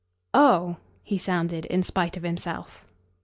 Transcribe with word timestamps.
"Oh!" 0.33 0.77
he 1.03 1.19
sounded 1.19 1.65
in 1.65 1.83
spite 1.83 2.17
of 2.17 2.23
himself. 2.23 2.87